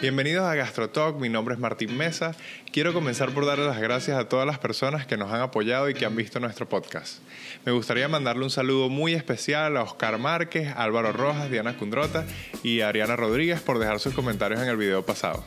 [0.00, 2.32] Bienvenidos a GastroTalk, mi nombre es Martín Mesa.
[2.72, 5.94] Quiero comenzar por darle las gracias a todas las personas que nos han apoyado y
[5.94, 7.18] que han visto nuestro podcast.
[7.64, 12.24] Me gustaría mandarle un saludo muy especial a Oscar Márquez, Álvaro Rojas, Diana Cundrota
[12.62, 15.44] y Ariana Rodríguez por dejar sus comentarios en el video pasado.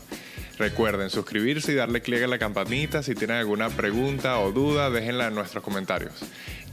[0.59, 3.03] Recuerden suscribirse y darle clic a la campanita.
[3.03, 6.13] Si tienen alguna pregunta o duda, déjenla en nuestros comentarios.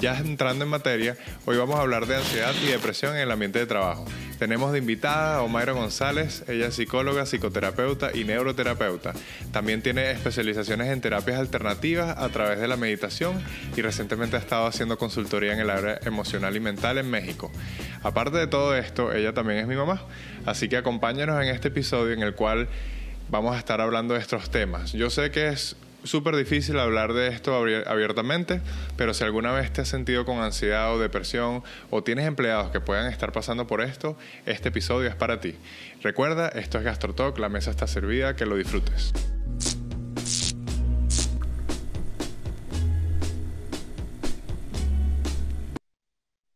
[0.01, 1.17] Ya entrando en materia,
[1.47, 4.05] hoy vamos a hablar de ansiedad y depresión en el ambiente de trabajo.
[4.39, 9.13] Tenemos de invitada a Omaira González, ella es psicóloga, psicoterapeuta y neuroterapeuta.
[9.51, 13.43] También tiene especializaciones en terapias alternativas a través de la meditación
[13.77, 17.51] y recientemente ha estado haciendo consultoría en el área emocional y mental en México.
[18.05, 20.03] Aparte de todo esto, ella también es mi mamá,
[20.47, 22.69] así que acompáñanos en este episodio en el cual
[23.31, 24.93] vamos a estar hablando de estos temas.
[24.93, 25.75] Yo sé que es
[26.05, 28.61] súper difícil hablar de esto abiertamente,
[28.97, 32.81] pero si alguna vez te has sentido con ansiedad o depresión o tienes empleados que
[32.81, 34.17] puedan estar pasando por esto,
[34.47, 35.55] este episodio es para ti.
[36.03, 39.13] Recuerda, esto es GastroTalk, la mesa está servida, que lo disfrutes.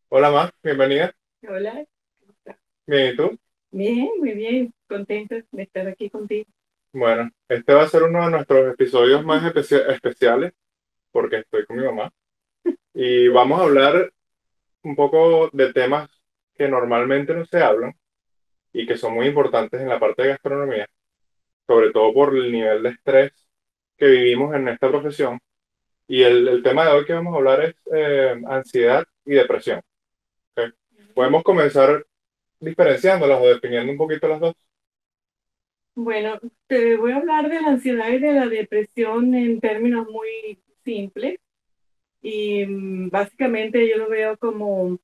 [0.09, 1.13] Hola, Ma, bienvenida.
[1.47, 1.85] Hola.
[2.85, 3.37] Bien, ¿y tú?
[3.71, 6.45] Bien, muy bien, contenta de estar aquí contigo.
[6.93, 10.53] Bueno, este va a ser uno de nuestros episodios más especiales
[11.11, 12.11] porque estoy con mi mamá
[12.93, 14.13] y vamos a hablar
[14.83, 16.09] un poco de temas
[16.55, 17.93] que normalmente no se hablan
[18.73, 20.87] y que son muy importantes en la parte de gastronomía,
[21.67, 23.31] sobre todo por el nivel de estrés
[23.97, 25.39] que vivimos en esta profesión.
[26.07, 29.81] Y el, tema de hoy que vamos a hablar es eh, ansiedad y depresión.
[31.15, 32.05] Podemos comenzar
[32.59, 34.55] diferenciándolas o definiendo un poquito las dos.
[35.95, 40.59] Bueno, te voy a hablar de la ansiedad y de la depresión en términos muy
[40.83, 41.39] simples.
[42.21, 44.99] Y mm, básicamente yo lo veo como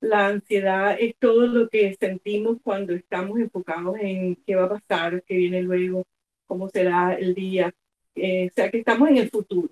[0.00, 5.22] la ansiedad es todo lo que sentimos cuando estamos enfocados en qué va a pasar,
[5.24, 6.06] qué viene luego,
[6.46, 7.74] cómo será el día.
[8.14, 9.70] Eh, o sea, que estamos en el futuro.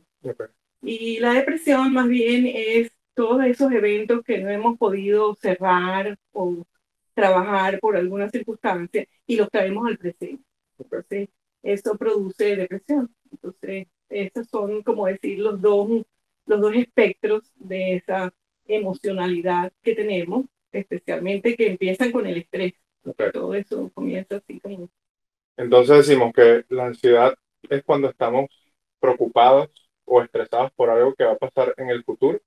[0.82, 6.64] Y la depresión más bien es todos esos eventos que no hemos podido cerrar o
[7.22, 10.42] trabajar por alguna circunstancia y los traemos al presente.
[10.76, 11.28] Entonces,
[11.62, 13.14] eso produce depresión.
[13.30, 16.04] Entonces, esos son, como decir, los dos,
[16.46, 18.34] los dos espectros de esa
[18.66, 22.72] emocionalidad que tenemos, especialmente que empiezan con el estrés.
[23.32, 24.88] Todo eso comienza así como...
[25.56, 27.36] Entonces decimos que la ansiedad
[27.70, 28.46] es cuando estamos
[28.98, 29.68] preocupados
[30.04, 32.40] o estresados por algo que va a pasar en el futuro.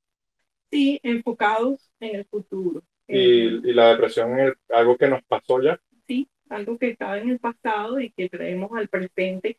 [0.69, 2.83] Sí, enfocados en el futuro.
[3.07, 5.79] Y, y la depresión es algo que nos pasó ya.
[6.07, 9.57] Sí, algo que estaba en el pasado y que traemos al presente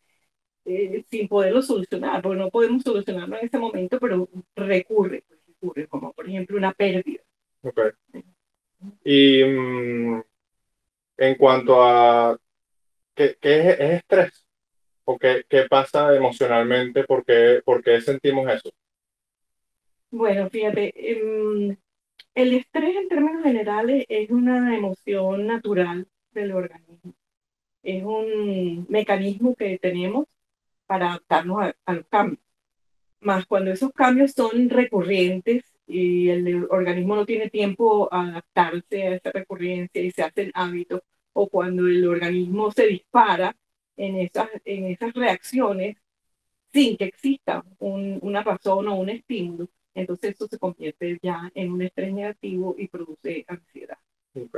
[0.65, 5.87] eh, sin poderlo solucionar, porque no podemos solucionarlo en ese momento, pero recurre, pues, recurre
[5.87, 7.23] como por ejemplo una pérdida.
[7.63, 7.81] Ok.
[9.05, 10.23] Y mm,
[11.19, 12.37] en cuanto a
[13.15, 14.45] qué, qué es, estrés
[15.05, 18.71] o qué, qué, pasa emocionalmente, ¿Por qué, por qué sentimos eso.
[20.11, 21.77] Bueno, fíjate, em,
[22.37, 27.15] el estrés en términos generales es una emoción natural del organismo.
[27.83, 30.27] Es un mecanismo que tenemos
[30.87, 32.41] para adaptarnos a, los cambios.
[33.21, 39.15] Más cuando esos cambios son recurrentes y el organismo no tiene tiempo a adaptarse a
[39.17, 41.03] esa recurrencia y se hacen hábitos,
[41.33, 43.57] o cuando el organismo se dispara
[43.97, 45.97] en esas, en esas reacciones
[46.73, 51.83] sin que exista una razón o un estímulo, entonces eso se convierte ya en un
[51.83, 53.99] estrés negativo y produce ansiedad.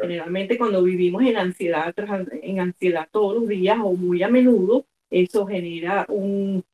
[0.00, 1.94] Generalmente cuando vivimos en ansiedad,
[2.43, 6.65] en ansiedad todos los días o muy a menudo, eso genera un,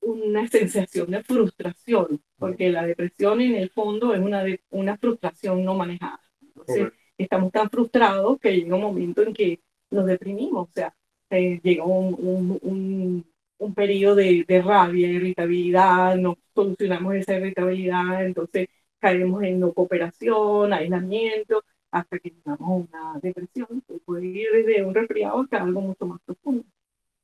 [0.00, 5.74] una sensación de frustración, porque la depresión en el fondo es una, una frustración no
[5.74, 6.20] manejada.
[6.40, 9.60] Entonces, estamos tan frustrados que llega un momento en que
[9.90, 10.94] nos deprimimos, o sea,
[11.30, 13.26] eh, llega un, un, un
[13.74, 21.64] periodo de, de, rabia, irritabilidad, no solucionamos esa irritabilidad, entonces caemos en no cooperación, aislamiento,
[21.90, 26.20] hasta que tengamos una depresión, que puede ir desde un resfriado hasta algo mucho más
[26.24, 26.64] profundo.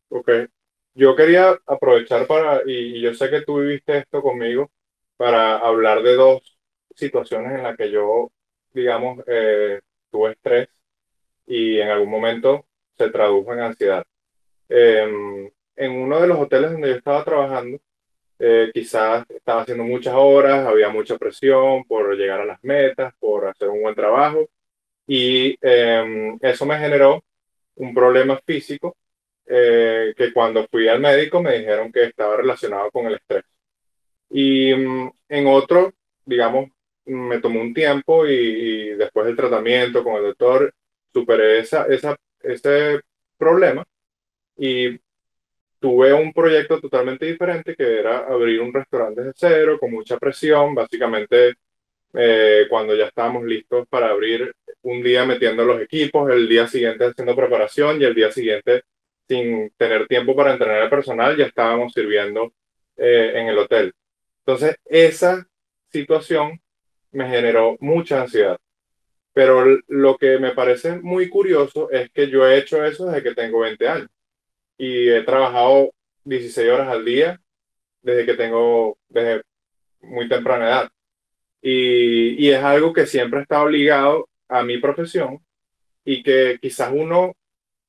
[0.08, 0.30] Ok.
[0.94, 4.70] Yo quería aprovechar para, y, yo sé que tú viviste esto conmigo,
[5.16, 6.56] para hablar de dos
[6.94, 8.30] situaciones en las que yo,
[8.72, 9.80] digamos, eh,
[10.10, 10.68] tuve estrés
[11.46, 12.66] y en algún momento
[12.96, 14.04] se tradujo en ansiedad.
[14.68, 17.78] Em, en uno de los hoteles donde yo estaba trabajando,
[18.38, 23.46] eh, quizás estaba haciendo muchas horas, había mucha presión por llegar a las metas, por
[23.46, 24.48] hacer un buen trabajo,
[25.06, 27.22] y em, eso me generó
[27.76, 28.96] un problema físico
[29.46, 33.44] eh, que cuando fui al médico me dijeron que estaba relacionado con el estrés.
[34.30, 35.92] Y mm, en otro,
[36.24, 36.70] digamos,
[37.06, 40.74] me tomó un tiempo y, después del tratamiento con el doctor
[41.12, 43.00] superé esa, esa, ese
[43.38, 43.84] problema
[44.56, 44.98] y
[45.84, 50.74] tuve un proyecto totalmente diferente que era abrir un restaurante de cero con mucha presión,
[50.74, 51.56] básicamente
[52.14, 54.50] eh, cuando ya estábamos listos para abrir
[54.80, 58.84] un día metiendo los equipos, el día siguiente haciendo preparación y el día siguiente
[59.28, 62.54] sin tener tiempo para entrenar al personal ya estábamos sirviendo
[62.96, 63.92] eh, en el hotel.
[64.38, 65.46] Entonces esa
[65.92, 66.62] situación
[67.12, 68.56] me generó mucha ansiedad.
[69.34, 73.34] Pero lo que me parece muy curioso es que yo he hecho eso desde que
[73.34, 74.08] tengo 20 años
[74.78, 75.92] y he trabajado
[76.24, 77.40] 16 horas al día
[78.02, 79.42] desde que tengo, desde
[80.00, 80.90] muy temprana edad.
[81.62, 85.40] Y, y es algo que siempre está obligado a mi profesión
[86.04, 87.34] y que quizás uno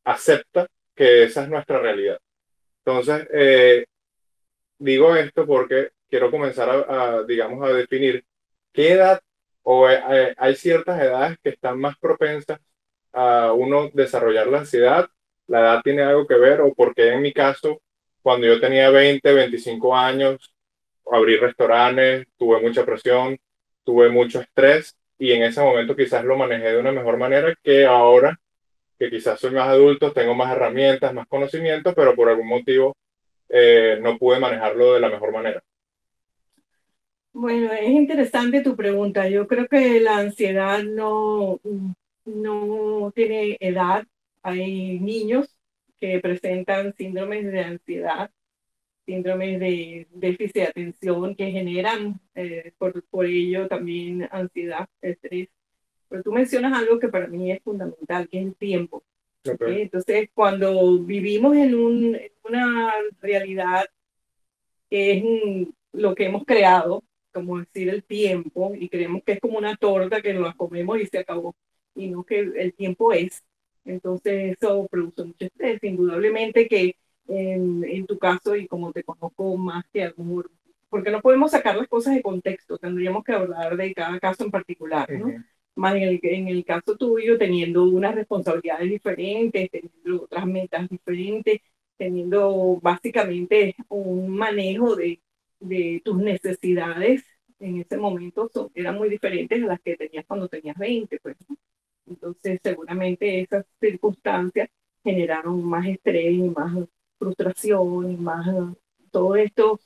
[0.05, 2.19] acepta que esa es nuestra realidad.
[2.85, 3.85] Entonces, eh,
[4.77, 8.23] digo esto porque quiero comenzar a, digamos, a definir
[8.71, 9.21] qué edad
[9.63, 12.59] o eh, hay ciertas edades que están más propensas
[13.11, 15.09] a uno desarrollar la ansiedad.
[15.47, 17.81] La edad tiene algo que ver o porque en mi caso,
[18.21, 20.53] cuando yo tenía 20, 25 años,
[21.11, 23.37] abrí restaurantes, tuve mucha presión,
[23.83, 27.85] tuve mucho estrés y en ese momento quizás lo manejé de una mejor manera que
[27.85, 28.39] ahora
[28.97, 32.95] que quizás soy más adulto, tengo más herramientas, más conocimientos, pero por algún motivo
[33.49, 35.61] eh, no pude manejarlo de la mejor manera.
[37.33, 39.27] Bueno, es interesante tu pregunta.
[39.27, 41.59] Yo creo que la ansiedad no,
[42.23, 44.05] no tiene edad.
[44.47, 45.57] Hay niños
[45.99, 48.29] que presentan síndromes de ansiedad,
[49.03, 55.49] síndromes de déficit de atención que generan eh, por, por ello también ansiedad, estrés.
[56.07, 59.03] Pero tú mencionas algo que para mí es fundamental, que es el tiempo.
[59.43, 63.85] Entonces, cuando vivimos en, un, en una realidad
[64.91, 65.23] que es
[65.91, 67.03] lo que hemos creado,
[67.33, 70.99] como decir el tiempo, y creemos que es como una torta que nos la comemos
[70.99, 71.55] y se acabó,
[71.95, 73.43] y no que el tiempo es.
[73.85, 75.83] Entonces, eso produce mucho estrés.
[75.83, 76.95] Indudablemente que
[77.27, 80.51] en, en tu caso, y como te conozco más que amor,
[80.89, 84.51] porque no podemos sacar las cosas de contexto, tendríamos que hablar de cada caso en
[84.51, 85.33] particular, ¿no?
[85.75, 91.59] más en el, en el caso tuyo, teniendo unas responsabilidades diferentes, teniendo otras metas diferentes,
[91.97, 95.21] teniendo básicamente un manejo de,
[95.59, 97.23] de tus necesidades
[97.59, 101.35] en ese momento son, eran muy diferentes a las que tenías cuando tenías 20, pues.
[102.07, 104.69] Entonces, seguramente esas circunstancias
[105.03, 106.73] generaron más estrés y más
[107.17, 108.47] frustración y más
[109.11, 109.79] todos estos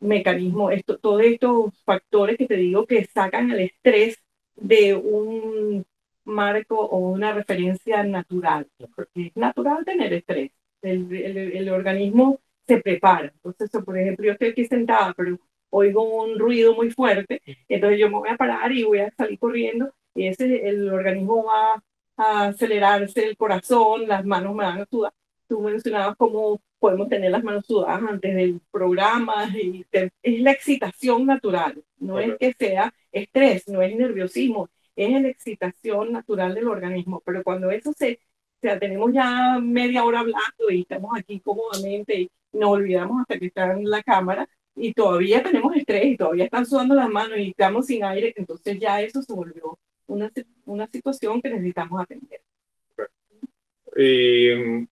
[0.00, 4.18] mecanismos, esto, todos estos factores que te digo que sacan el estrés
[4.56, 5.84] de un
[6.24, 8.66] marco o una referencia natural.
[9.14, 10.52] Es natural tener estrés.
[10.82, 13.32] El, el, organismo se prepara.
[13.34, 15.38] Entonces, por ejemplo, yo estoy aquí sentada, pero
[15.70, 19.38] oigo un ruido muy fuerte, entonces yo me voy a parar y voy a salir
[19.38, 21.82] corriendo ese, el organismo va
[22.16, 25.12] a acelerarse, el corazón, las manos me van a sudar.
[25.48, 31.26] Tú mencionabas cómo podemos tener las manos sudadas antes del programa y es la excitación
[31.26, 37.22] natural, no es que sea estrés, no es nerviosismo, es la excitación natural del organismo,
[37.24, 38.20] pero cuando eso se,
[38.58, 43.38] o sea, tenemos ya media hora hablando y estamos aquí cómodamente y nos olvidamos hasta
[43.38, 47.38] que está en la cámara y todavía tenemos estrés y todavía están sudando las manos
[47.38, 49.78] y estamos sin aire, entonces ya eso se volvió
[50.10, 50.30] una,
[50.66, 52.40] una situación que necesitamos atender.
[53.96, 54.88] Y mm,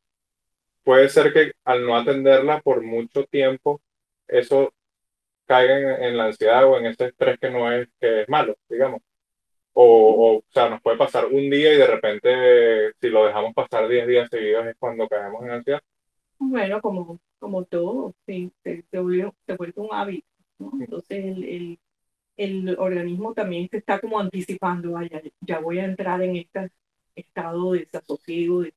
[0.83, 3.81] puede ser que al no atenderla por mucho tiempo,
[4.27, 4.73] eso
[5.47, 9.01] caiga en, la ansiedad o en ese estrés que no es, que es malo, digamos.
[9.73, 13.89] O, o, sea, nos puede pasar un día y de repente, si lo dejamos pasar
[13.89, 15.81] 10 días seguidos, es cuando caemos en ansiedad.
[16.39, 20.27] Bueno, como, como todo, sí, se, se, vuelve, se vuelve un hábito,
[20.59, 20.73] ¿no?
[20.81, 21.79] Entonces el, el,
[22.39, 26.71] el, organismo también se está como anticipando, vaya, ya voy a entrar en este
[27.15, 28.73] estado de desasosiego, de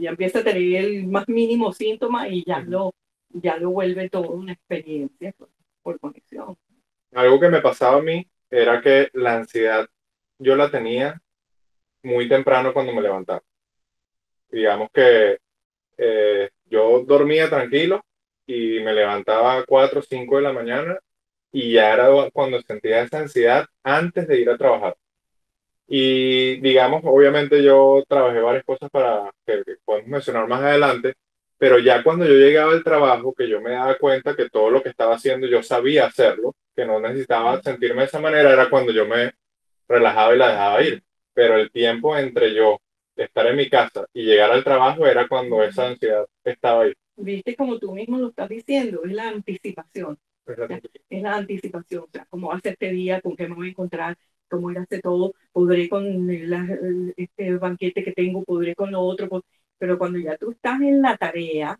[0.00, 2.94] ya empieza a tener el más mínimo síntoma y ya lo,
[3.30, 5.34] ya lo vuelve todo una experiencia
[5.82, 6.56] por, conexión.
[7.12, 9.88] Algo que me pasaba a mí era que la ansiedad
[10.38, 11.20] yo la tenía
[12.04, 13.42] muy temprano cuando me levantaba.
[14.50, 15.38] Digamos que
[15.98, 18.04] eh, yo dormía tranquilo
[18.46, 20.98] y me levantaba a 4 o 5 de la mañana
[21.52, 24.96] y ya era cuando sentía esa ansiedad antes de ir a trabajar.
[25.86, 31.14] Y digamos, obviamente yo trabajé varias cosas para que, podemos mencionar más adelante,
[31.58, 34.82] pero ya cuando yo llegaba al trabajo, que yo me daba cuenta que todo lo
[34.82, 38.90] que estaba haciendo yo sabía hacerlo, que no necesitaba sentirme de esa manera, era cuando
[38.92, 39.32] yo me
[39.86, 41.02] relajaba y la dejaba ir.
[41.34, 42.80] Pero el tiempo entre yo
[43.16, 46.94] estar en mi casa y llegar al trabajo era cuando esa ansiedad estaba ahí.
[47.16, 50.18] Viste como tú mismo lo estás diciendo, es la anticipación.
[51.08, 53.68] Es la anticipación, o sea, cómo va a ser este día, con qué me voy
[53.68, 54.16] a encontrar,
[54.48, 56.30] cómo ir a hacer todo, podré con
[57.16, 59.44] este banquete que tengo, podré con lo otro.
[59.78, 61.78] Pero cuando ya tú estás en la tarea,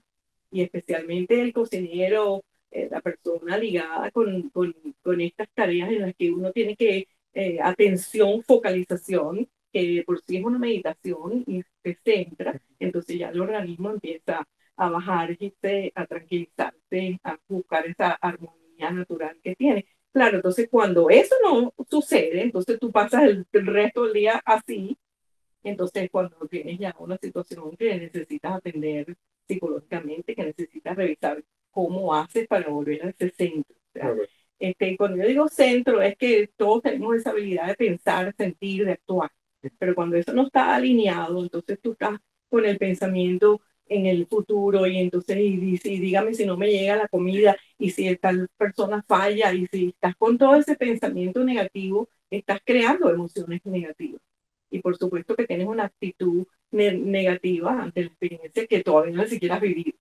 [0.51, 6.15] y especialmente el cocinero, eh, la persona ligada con, con, con, estas tareas en las
[6.15, 11.99] que uno tiene que eh, atención, focalización, que por sí es una meditación y se
[12.05, 15.37] centra, entonces ya el organismo empieza a bajar,
[15.95, 19.87] a tranquilizarse, a buscar esa armonía natural que tiene.
[20.13, 24.99] Claro, entonces cuando eso no sucede, entonces tú pasas el, resto del día así,
[25.63, 29.17] entonces cuando tienes ya una situación que necesitas atender
[29.49, 33.77] psicológicamente, que necesitas revisar cómo haces para volver a ese centro.
[34.59, 38.93] este, cuando yo digo centro es que todos tenemos esa habilidad de pensar, sentir, de
[38.93, 39.31] actuar,
[39.79, 43.63] pero cuando eso no está alineado, entonces tú estás con el pensamiento
[43.97, 47.91] en el futuro y entonces y, y, dígame si no me llega la comida y
[47.91, 53.61] si tal persona falla y si estás con todo ese pensamiento negativo, estás creando emociones
[53.65, 54.23] negativas.
[54.71, 59.57] Y por supuesto que tienes una actitud negativa ante la experiencia que todavía no siquiera
[59.57, 59.99] has vivido.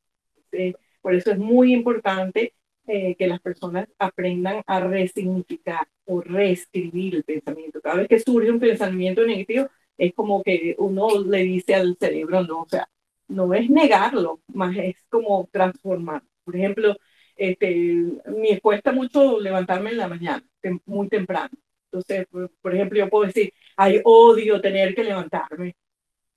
[1.02, 2.54] por eso es muy importante
[2.88, 7.82] eh, que las personas aprendan a resignificar o reescribir el pensamiento.
[7.82, 9.68] Cada vez que surge un pensamiento negativo,
[9.98, 12.90] es como que uno le dice al cerebro, no, o sea,
[13.32, 16.24] no es negarlo, más es como transformar.
[16.44, 16.96] Por ejemplo,
[17.36, 20.44] este, me cuesta mucho levantarme en la mañana,
[20.86, 21.52] muy temprano.
[21.92, 22.28] Entonces,
[22.62, 25.76] por, ejemplo, yo puedo decir, hay odio tener que levantarme.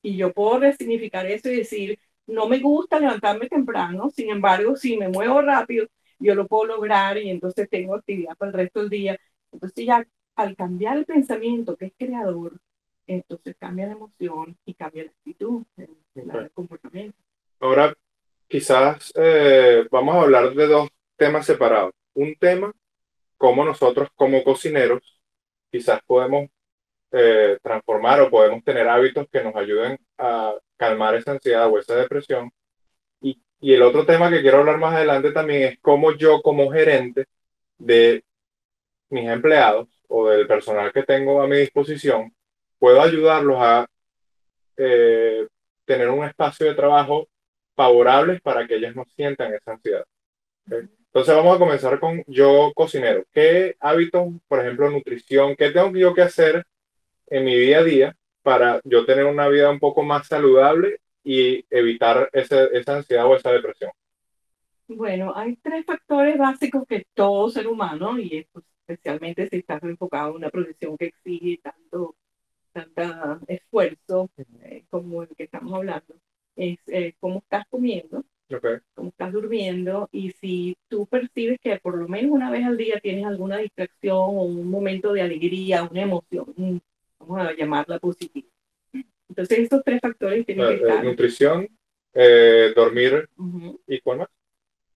[0.02, 4.96] Y yo puedo resignificar eso y decir, no me gusta levantarme temprano, sin embargo, si
[4.96, 5.86] me muevo rápido,
[6.18, 9.18] yo lo puedo lograr y entonces tengo actividad para el resto del día.
[9.52, 12.60] Entonces ya al cambiar el pensamiento, que es creador,
[13.06, 17.16] entonces cambia la emoción y cambia la actitud, el, comportamiento.
[17.60, 17.94] Ahora,
[18.48, 21.92] quizás eh, vamos a hablar de dos temas separados.
[22.14, 22.72] Un tema,
[23.36, 25.20] cómo nosotros como cocineros
[25.70, 26.48] quizás podemos
[27.12, 31.96] eh, transformar o podemos tener hábitos que nos ayuden a calmar esa ansiedad o esa
[31.96, 32.50] depresión.
[33.20, 36.70] Y, y el otro tema que quiero hablar más adelante también es cómo yo como
[36.70, 37.26] gerente
[37.78, 38.24] de
[39.10, 42.32] mis empleados o del personal que tengo a mi disposición
[42.84, 43.86] puedo ayudarlos a
[44.76, 45.48] eh,
[45.86, 47.26] tener un espacio de trabajo
[47.74, 50.04] favorable para que ellas no sientan esa ansiedad.
[50.66, 53.24] Entonces vamos a comenzar con yo cocinero.
[53.32, 56.66] ¿Qué hábitos, por ejemplo, nutrición, qué tengo yo que hacer
[57.28, 61.64] en mi día a día para yo tener una vida un poco más saludable y
[61.70, 63.92] evitar ese, esa ansiedad o esa depresión?
[64.88, 68.46] Bueno, hay tres factores básicos que todo ser humano, y
[68.86, 72.14] especialmente si estás enfocado en una profesión que exige tanto
[72.74, 74.28] tanta esfuerzo
[74.62, 76.14] eh, como el que estamos hablando,
[76.56, 78.24] es eh, cómo estás comiendo,
[78.94, 83.00] cómo estás durmiendo y si tú percibes que por lo menos una vez al día
[83.00, 86.82] tienes alguna distracción o un momento de alegría, una emoción,
[87.18, 88.48] vamos a llamarla positiva.
[89.28, 91.04] Entonces esos tres factores tienen que eh, estar.
[91.04, 91.68] Nutrición,
[92.74, 93.28] dormir
[93.86, 94.28] y cuál más?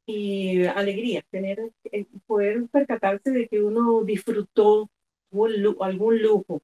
[0.07, 1.59] Y alegría, tener,
[2.27, 4.91] poder percatarse de que uno disfrutó
[5.81, 6.63] algún lujo,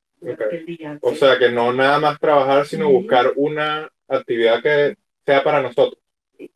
[1.01, 6.01] o sea, que no nada más trabajar, sino buscar una actividad que sea para nosotros.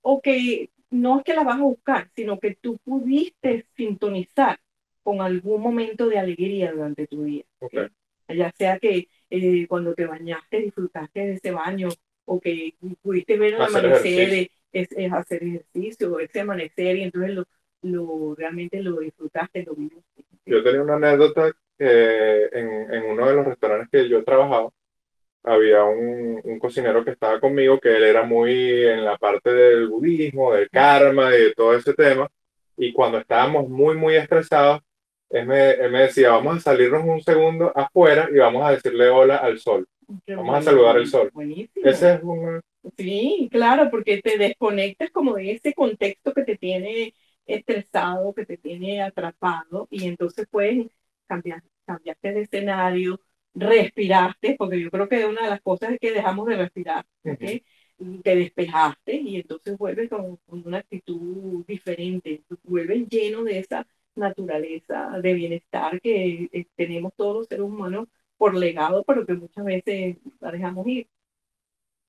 [0.02, 4.58] O que no es que la vas a buscar, sino que tú pudiste sintonizar
[5.02, 7.44] con algún momento de alegría durante tu día.
[8.28, 11.88] Ya sea que eh, cuando te bañaste disfrutaste de ese baño
[12.26, 17.46] o que pudiste ver el amanecer, es, hacer ejercicio, ese amanecer y entonces lo,
[17.82, 20.24] lo realmente lo disfrutaste, lo viviste.
[20.44, 24.74] Yo tenía una anécdota que en, en, uno de los restaurantes que yo he trabajado,
[25.44, 29.88] había un, un, cocinero que estaba conmigo, que él era muy en la parte del
[29.88, 32.28] budismo, del karma y de todo ese tema.
[32.76, 34.80] Y cuando estábamos muy, muy estresados,
[35.30, 39.08] él me, él me decía, vamos a salirnos un segundo afuera y vamos a decirle
[39.08, 39.86] hola al sol.
[40.26, 41.30] vamos a saludar al sol.
[41.74, 42.60] Ese es un...
[42.96, 47.14] Sí, claro, porque te desconectas como de ese contexto que te tiene
[47.46, 50.86] estresado, que te tiene atrapado y entonces puedes
[51.28, 53.20] cambiaste, cambiaste de escenario,
[53.54, 57.06] respiraste, porque yo creo que una de las cosas es que dejamos de respirar,
[58.22, 65.34] te despejaste y entonces vuelves con, una actitud diferente, vuelves lleno de esa naturaleza de
[65.34, 70.52] bienestar que eh, tenemos todos los seres humanos por legado, pero que muchas veces la
[70.52, 71.08] dejamos ir.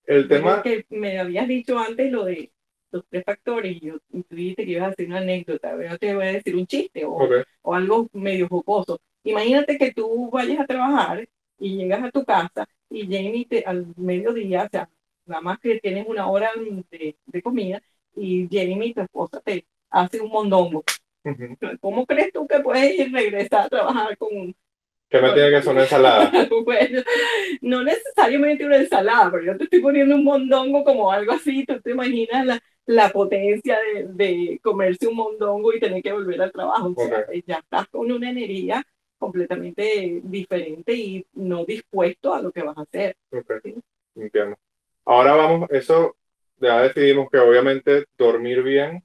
[0.06, 2.52] El tema que me habías dicho antes lo de
[2.92, 6.16] los tres factores y yo tú dijiste que ibas a hacer una anécdota, pero te
[6.16, 7.18] voy a decir un chiste o,
[7.62, 9.00] o algo medio jocoso.
[9.24, 13.88] Imagínate que tú vayas a trabajar y llegas a tu casa y Jamie te, al
[13.98, 14.90] mediodía, o sea,
[15.26, 16.52] nada más que tienes una hora
[16.90, 17.82] de, de comida
[18.16, 20.84] y Jamie, tu esposa, te hace un mondongo.
[21.82, 24.56] ¿Cómo crees tú que puedes ir regresar a trabajar con,
[25.10, 26.32] ¿Qué me tiene que ser una ensalada?
[26.64, 27.02] bueno,
[27.62, 31.82] no necesariamente una ensalada, pero yo te estoy poniendo un mondongo como algo así, tú
[31.82, 36.52] te imaginas la, la potencia de, de, comerse un mondongo y tener que volver al
[36.52, 36.94] trabajo.
[36.96, 38.86] O sea, ya estás con una energía
[39.20, 43.16] completamente diferente y no dispuesto a lo que vas a hacer.
[44.16, 44.58] Entiendo.
[45.06, 46.16] Ahora vamos, eso
[46.58, 49.04] ya decidimos que obviamente dormir bien,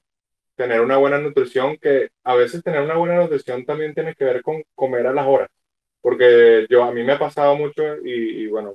[0.57, 4.43] tener una buena nutrición, que a veces tener una buena nutrición también tiene que ver
[4.43, 5.49] con comer a las horas,
[6.01, 8.75] porque yo a mí me ha pasado mucho y, bueno,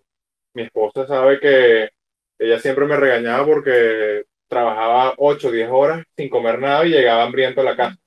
[0.54, 1.90] mi esposa sabe que
[2.38, 7.24] ella siempre me regañaba porque trabajaba 8 o 10 horas sin comer nada y llegaba
[7.24, 7.98] hambriento a la casa.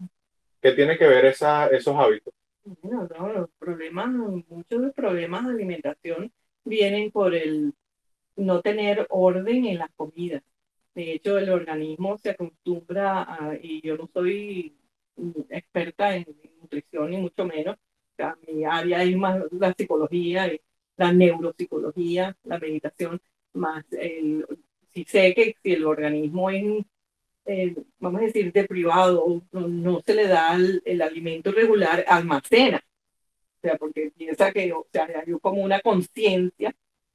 [0.61, 2.35] ¿Qué tiene que ver esa, esos hábitos?
[2.65, 6.33] Bueno, los problemas, muchos de los problemas de alimentación
[6.65, 7.75] vienen por el
[8.37, 10.43] no tener orden en las comidas.
[10.95, 14.77] De hecho, el organismo se acostumbra a, y yo no soy
[15.51, 16.27] experta en
[16.61, 17.77] nutrición ni mucho menos,
[18.47, 20.51] mi área es más la psicología,
[20.97, 23.21] la neuropsicología, la meditación,
[23.55, 24.47] más el,
[24.93, 26.85] si sé que si el organismo es,
[27.45, 32.83] eh, vamos a decir, deprivado, no, no se le da el, alimento regular, almacena.
[33.59, 36.75] O sea, porque piensa que, o sea, hay como una conciencia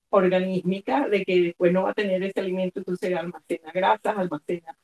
[0.10, 4.78] organísmica de que después no va a tener ese alimento, entonces almacena grasas, almacena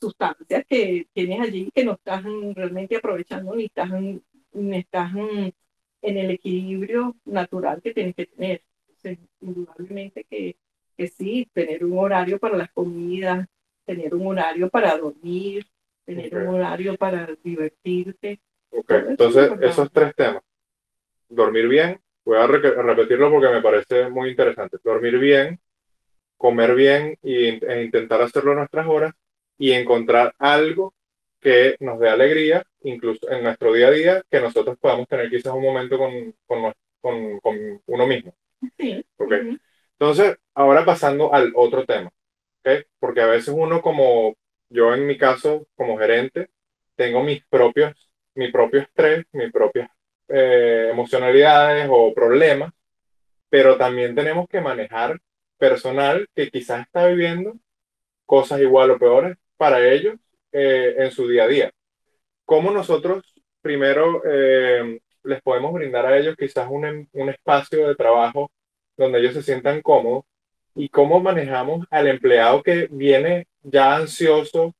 [0.00, 2.22] sustancias que tienes allí que no estás
[2.54, 3.90] realmente aprovechando ni estás,
[4.52, 8.62] ni estás en el equilibrio natural que tienes que tener.
[8.88, 10.56] Entonces, indudablemente que,
[10.96, 13.48] que sí, tener un horario para las comidas,
[13.84, 15.66] tener un horario para dormir,
[16.04, 18.40] tener un horario para divertirte.
[18.70, 20.42] Ok, entonces esos tres temas,
[21.28, 24.78] dormir bien, Voy a repetirlo porque me parece muy interesante.
[24.82, 25.60] Dormir bien,
[26.38, 29.12] comer bien y, e intentar hacerlo a nuestras horas
[29.58, 30.94] y encontrar algo
[31.38, 35.52] que nos dé alegría, incluso en nuestro día a día, que nosotros podamos tener quizás
[35.52, 36.72] un momento con, con,
[37.40, 38.34] con, uno mismo.
[38.78, 39.04] Sí.
[39.18, 39.58] Okay.
[39.98, 42.10] Entonces, ahora pasando al otro tema,
[42.64, 42.84] ¿okay?
[42.98, 44.34] porque a veces uno como,
[44.70, 46.48] yo en mi caso, como gerente,
[46.96, 49.90] tengo mis propios, mi propio estrés, mis propias
[50.28, 52.72] eh, emocionalidades o problemas,
[53.50, 55.20] pero también tenemos que manejar
[55.58, 57.54] personal que quizás está viviendo
[58.26, 60.16] cosas igual o peores para ellos
[60.52, 61.70] eh, en su día a día.
[62.44, 63.22] ¿Cómo nosotros
[63.60, 68.50] primero eh, les podemos brindar a ellos quizás un, un espacio de trabajo
[68.96, 70.24] donde ellos se sientan cómodos
[70.74, 74.74] y cómo manejamos al empleado que viene ya ansioso,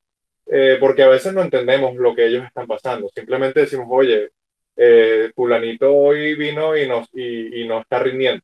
[0.79, 3.09] porque a veces no entendemos lo que ellos están pasando.
[3.09, 4.29] Simplemente decimos, oye,
[4.77, 8.43] eh, fulanito hoy vino y, nos, y, y no está rindiendo.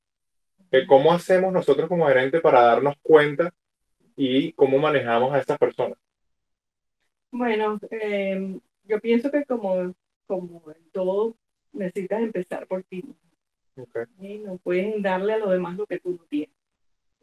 [0.72, 3.54] Eh, ¿Cómo hacemos nosotros como gerente para darnos cuenta
[4.16, 5.98] y cómo manejamos a estas personas?
[7.32, 9.94] Bueno, em, yo pienso que como,
[10.26, 11.36] como en todo,
[11.74, 13.04] necesitas empezar por ti.
[14.20, 16.56] Y no pueden darle a los demás lo que tú no tienes.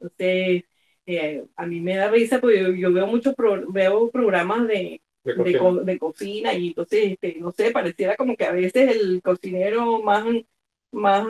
[0.00, 0.64] Entonces,
[1.06, 3.34] eh, a mí me da risa porque yo, veo muchos
[3.68, 6.54] veo programas de, de cocina.
[6.54, 10.24] y entonces, este, no sé, pareciera como que a veces el cocinero más,
[10.92, 11.26] más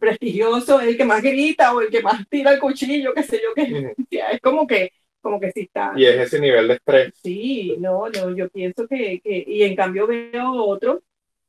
[0.00, 3.40] prestigioso es el que más grita o el que más tira el cuchillo, qué sé
[3.42, 5.92] yo, que es como que como que sí está.
[5.96, 7.14] Y es ese nivel de estrés.
[7.22, 10.98] Sí, no, no, yo pienso que, que y en cambio veo otros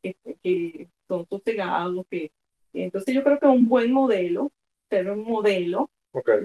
[0.01, 2.31] que, que son sosegados, que,
[2.73, 4.51] entonces yo creo que un buen modelo,
[4.89, 5.89] ser un modelo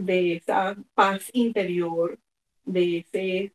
[0.00, 2.18] de esa paz interior,
[2.64, 3.52] de ese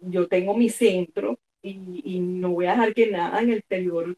[0.00, 4.16] yo tengo mi centro y, y, no voy a dejar que nada en el exterior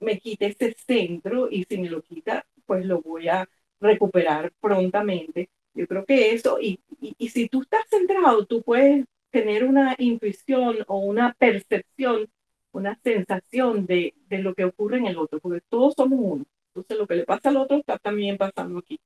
[0.00, 3.48] me quite ese centro y si me lo quita, pues lo voy a
[3.80, 5.50] recuperar prontamente.
[5.74, 9.94] Yo creo que eso, y, y, y si tú estás centrado, tú puedes tener una
[9.98, 12.28] intuición o una percepción,
[12.72, 16.44] una sensación de, de lo que ocurre en el otro, porque todos somos uno.
[16.68, 19.00] Entonces lo que le pasa al otro está también pasando aquí.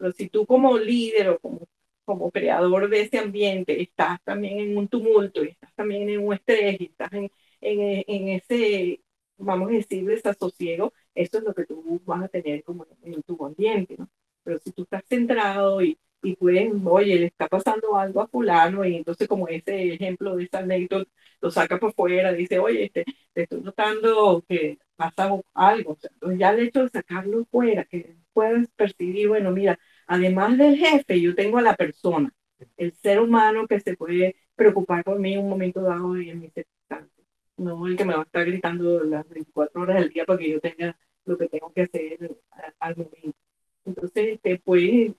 [0.00, 1.68] Pero si tú como líder o como
[2.04, 6.34] como creador de ese ambiente, estás también en un tumulto, y estás también en un
[6.34, 9.00] estrés, y estás en, en, en ese,
[9.36, 13.44] vamos a decir, desasosiego, eso es lo que tú vas a tener como en tu
[13.46, 14.08] ambiente, ¿no?
[14.42, 18.84] Pero si tú estás centrado y, y puedes, oye, le está pasando algo a fulano,
[18.84, 21.08] y entonces como ese ejemplo de esa anécdota,
[21.40, 26.10] lo saca por fuera, dice, oye, este, te estoy notando que pasa algo, o sea,
[26.36, 29.78] ya el hecho de sacarlo fuera, que puedas percibir, bueno, mira,
[30.10, 32.34] además del jefe, yo tengo a la persona,
[32.76, 36.40] el ser humano que se puede preocupar por mí en un momento dado y en
[36.40, 37.26] mis circunstancias.
[37.56, 40.50] No el que me va a estar gritando las 24 horas del día para que
[40.50, 42.36] yo tenga lo que tengo que hacer
[42.80, 43.38] al momento.
[43.84, 45.12] Entonces, te puedes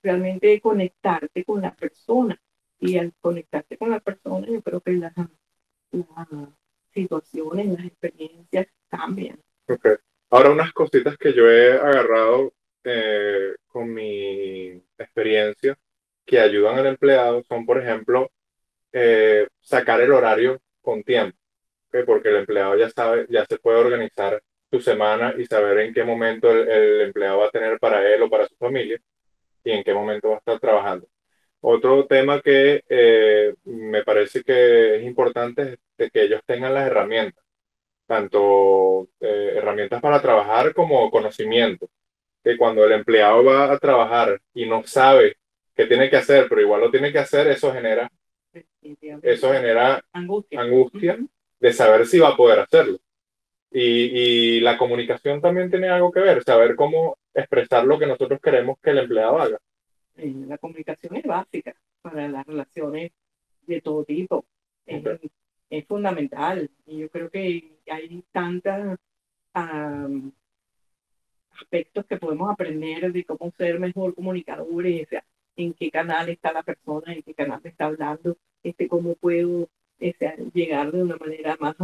[0.00, 2.40] realmente conectarte con la persona.
[2.78, 6.28] Y al conectarte con la persona, yo creo que las, las
[6.92, 9.40] situaciones, las experiencias cambian.
[9.66, 9.96] Okay.
[10.30, 12.52] Ahora, unas cositas que yo he agarrado
[12.86, 15.76] eh, con mi experiencia
[16.24, 18.30] que ayudan al empleado son, por ejemplo,
[18.92, 21.36] eh, sacar el horario con tiempo,
[22.06, 26.04] porque el empleado ya sabe, ya se puede organizar su semana y saber en qué
[26.04, 28.98] momento el, empleado va a tener para él o para su familia
[29.64, 31.08] y en qué momento va a estar trabajando.
[31.60, 37.44] Otro tema que eh, me parece que es importante es que ellos tengan las herramientas,
[38.06, 41.88] tanto eh, herramientas para trabajar como conocimiento.
[42.46, 45.36] Que cuando el empleado va a trabajar y no sabe
[45.74, 48.08] qué tiene que hacer, pero igual lo tiene que hacer, eso genera,
[49.20, 51.18] eso genera angustia, angustia
[51.58, 52.98] de saber si va a poder hacerlo.
[53.72, 58.38] Y, y, la comunicación también tiene algo que ver, saber cómo expresar lo que nosotros
[58.40, 59.58] queremos que el empleado haga.
[60.14, 63.10] La comunicación es básica para las relaciones
[63.66, 64.46] de todo tipo.
[64.86, 65.02] Es,
[65.68, 66.70] es, fundamental.
[66.86, 68.98] Y yo creo que hay tantos
[71.60, 75.08] aspectos que podemos aprender de cómo ser mejor comunicadores,
[75.56, 80.34] en qué canal está la persona, en qué canal está hablando, este, cómo puedo este,
[80.52, 81.76] llegar de una manera más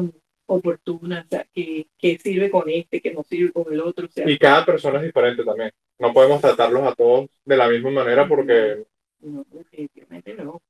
[0.47, 4.09] oportuna, o sea, que, que, sirve con este, que no sirve con el otro.
[4.09, 5.71] sea, y cada persona es diferente también.
[5.99, 8.85] No podemos tratarlos a todos de la misma manera porque...
[9.21, 10.61] No, definitivamente no.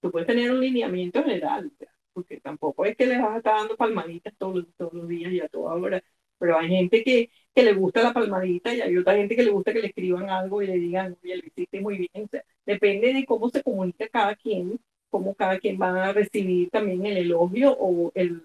[0.00, 1.70] Tú puedes tener un lineamiento general,
[2.12, 5.40] porque tampoco es que le vas a estar dando palmaditas todos, todos los días y
[5.40, 6.02] a toda hora,
[6.38, 9.50] pero hay gente que, que le gusta la palmadita y hay otra gente que le
[9.50, 12.24] gusta que le escriban algo y le digan, oye, lo hiciste muy bien.
[12.24, 16.70] O sea, depende de cómo se comunica cada quien, cómo cada quien va a recibir
[16.70, 18.42] también el elogio o el,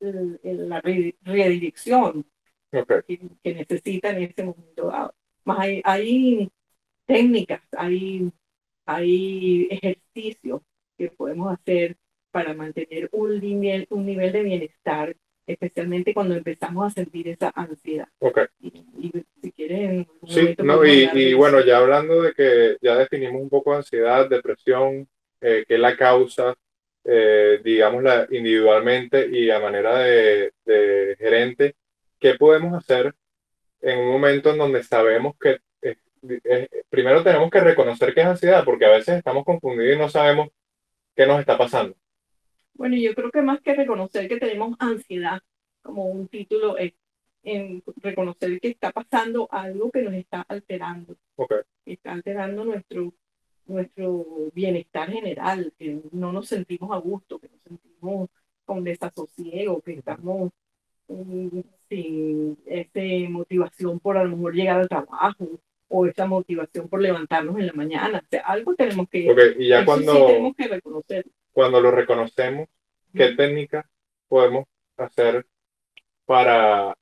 [0.00, 2.26] la redirección
[2.70, 5.14] que, necesita en ese momento dado.
[5.44, 6.50] Más hay, hay
[7.06, 8.30] técnicas, hay,
[8.86, 10.62] hay ejercicios
[10.98, 11.96] que podemos hacer
[12.30, 18.08] para mantener un nivel, un nivel de bienestar, especialmente cuando empezamos a sentir esa ansiedad.
[18.60, 20.06] Y, si quieren...
[20.26, 25.08] Sí, no, y, y bueno, ya hablando de que ya definimos un poco ansiedad, depresión,
[25.40, 26.54] eh, qué la causa,
[27.04, 30.52] eh, digámosla individualmente y a manera de,
[31.18, 31.76] gerente,
[32.18, 33.14] ¿qué podemos hacer
[33.80, 35.58] en un momento en donde sabemos que
[36.88, 40.48] primero tenemos que reconocer que es ansiedad, porque a veces estamos confundidos y no sabemos
[41.14, 41.94] qué nos está pasando?
[42.76, 45.40] Bueno, yo creo que más que reconocer que tenemos ansiedad,
[45.82, 46.92] como un título, es
[47.42, 51.16] en reconocer que está pasando algo que nos está alterando.
[51.36, 51.58] Okay.
[51.84, 53.12] Está alterando nuestro
[53.66, 58.30] nuestro bienestar general, que no nos sentimos a gusto, que nos sentimos
[58.64, 60.52] con desasosiego, que estamos
[61.08, 67.00] mm, sin esa motivación por a lo mejor llegar al trabajo o esa motivación por
[67.00, 68.22] levantarnos en la mañana.
[68.24, 71.26] O sea, algo tenemos que, y ya cuando, tenemos que reconocer.
[71.56, 72.68] Cuando lo reconocemos,
[73.14, 73.88] ¿qué técnica
[74.28, 74.66] podemos
[74.98, 75.46] hacer
[76.26, 76.94] para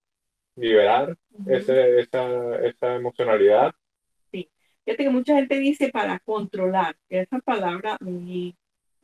[0.54, 1.16] liberar
[1.48, 3.74] ese, esa, esa emocionalidad
[4.30, 6.94] Fíjate que mucha gente dice para controlar.
[7.08, 7.98] Esa palabra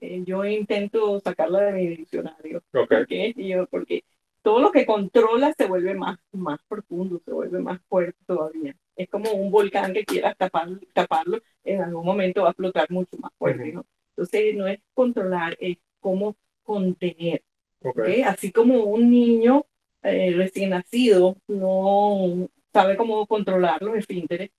[0.01, 2.63] eh, yo intento sacarla de mi diccionario.
[2.73, 3.35] Okay.
[3.35, 4.05] Yo, porque
[4.43, 8.77] todo lo que controla se vuelve más, más profundo, se vuelve más fuerte todavía.
[8.95, 13.17] Es como un volcán que quieras tapar, taparlo, en algún momento va a explotar mucho
[13.19, 13.73] más fuerte.
[13.73, 13.85] ¿no?
[14.11, 17.43] Entonces no es controlar, es como contener.
[17.83, 18.23] Okay.
[18.23, 19.67] Así como un niño
[20.03, 24.51] eh, recién nacido no sabe cómo controlar los esfínteres,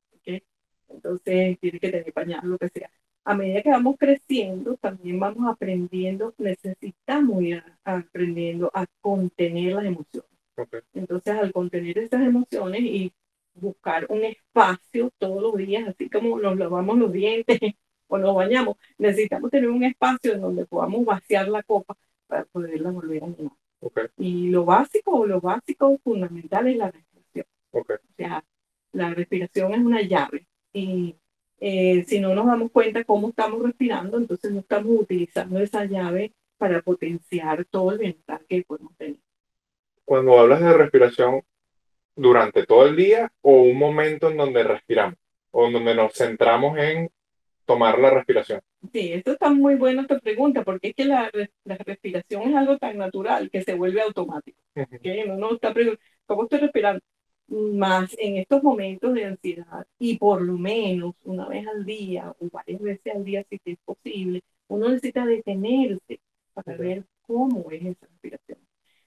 [0.90, 2.92] entonces tiene que tener pañal, lo que sea.
[3.24, 10.30] A medida que vamos creciendo, también vamos aprendiendo, necesitamos ir aprendiendo a contener las emociones.
[10.94, 13.14] Entonces, al contener esas emociones y
[13.54, 17.60] buscar un espacio todos los días, así como nos lavamos los dientes
[18.12, 21.96] o nos bañamos, necesitamos tener un espacio en donde podamos vaciar la copa
[22.28, 23.54] para poderla volver a llenar.
[24.18, 27.46] Y lo básico, lo básico fundamental es la respiración.
[27.72, 27.86] O
[28.18, 28.44] sea,
[28.92, 31.16] la respiración es una llave y
[31.62, 36.34] eh, si no nos damos cuenta cómo estamos respirando, entonces no estamos utilizando esa llave
[36.58, 39.20] para potenciar todo el bienestar que podemos tener.
[40.04, 41.42] Cuando hablas de respiración,
[42.14, 45.18] durante todo el día o un momento en donde respiramos
[45.52, 47.10] o en donde nos centramos en
[47.74, 48.62] tomar la respiración?
[48.92, 51.32] Sí, esto está muy bueno esta pregunta, porque es que la,
[51.66, 54.60] la respiración es algo tan natural que se vuelve automático.
[54.76, 55.24] ¿okay?
[55.30, 55.74] Uno está
[56.26, 57.02] ¿cómo estoy respirando?
[57.52, 62.50] más en estos momentos de ansiedad y por lo menos una vez al día o
[62.50, 66.22] varias veces al día si es posible, uno necesita detenerse
[66.54, 68.60] para ver cómo es esa respiración.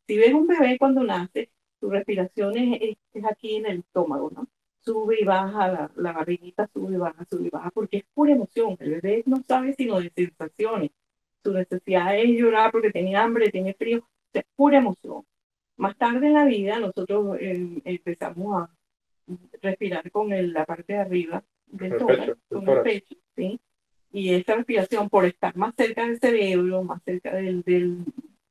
[0.06, 1.50] Si ves un bebé cuando nace,
[1.80, 4.46] su respiración es, es aquí en el estómago, ¿no?
[4.84, 8.32] Sube y baja, la, la, barriguita sube y baja, sube y baja, porque es pura
[8.32, 8.76] emoción.
[8.80, 10.90] El bebé no sabe sino de sensaciones.
[11.42, 15.24] Su necesidad es llorar porque tiene hambre, tiene frío, es pura emoción.
[15.76, 18.70] Más tarde en la vida nosotros em, empezamos a
[19.62, 23.60] respirar con la parte de arriba del tórax, con el pecho, ¿sí?
[24.12, 28.04] Y esa respiración, por estar más cerca del cerebro, más cerca del, del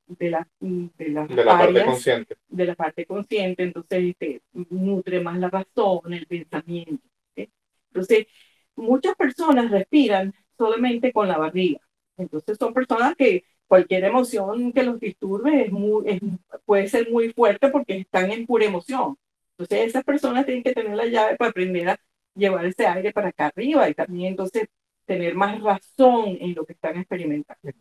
[0.07, 2.35] de la, de, la parte consciente.
[2.47, 7.03] De la parte consciente, entonces este, nutre más la razón, el pensamiento.
[7.35, 8.27] Entonces,
[8.75, 11.79] muchas personas respiran solamente con la barriga.
[12.17, 16.19] Entonces, son personas que cualquier emoción que los disturbe es muy,
[16.65, 19.17] puede ser muy fuerte porque están en pura emoción.
[19.51, 21.99] Entonces, esas personas tienen que tener la llave para aprender a
[22.35, 24.67] llevar ese aire para acá arriba y también entonces
[25.05, 27.71] tener más razón en lo que están experimentando.